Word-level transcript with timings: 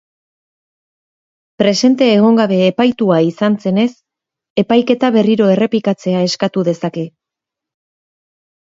Presente 1.63 2.07
egon 2.13 2.39
gabe 2.41 2.57
epaitua 2.69 3.21
izan 3.27 3.59
zenez, 3.67 3.87
epaiketa 4.65 5.15
berriro 5.19 5.53
errepikatzea 5.59 6.27
eskatu 6.33 6.69
dezake. 6.73 7.09